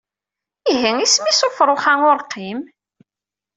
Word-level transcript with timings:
Ihi 0.71 0.91
isem-is 1.03 1.39
ufrux-a 1.47 1.93
urqim? 2.09 2.59